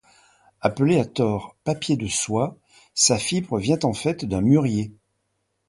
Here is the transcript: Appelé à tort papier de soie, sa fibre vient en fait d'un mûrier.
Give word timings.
Appelé 0.61 0.99
à 0.99 1.05
tort 1.05 1.55
papier 1.63 1.95
de 1.95 2.07
soie, 2.07 2.57
sa 2.95 3.19
fibre 3.19 3.59
vient 3.59 3.77
en 3.83 3.93
fait 3.93 4.25
d'un 4.25 4.41
mûrier. 4.41 4.91